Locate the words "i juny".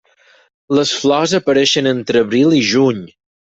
2.63-3.09